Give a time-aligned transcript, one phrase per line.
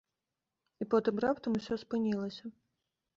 [0.83, 2.45] І потым раптам усё спынілася.